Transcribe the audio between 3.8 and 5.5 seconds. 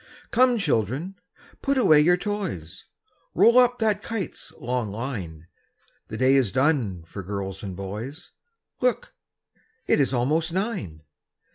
kite's long line;